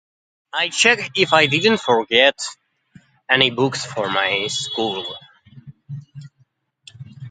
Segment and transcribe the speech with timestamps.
[0.51, 2.33] I check if I didn't forget
[3.29, 5.05] any books for my school.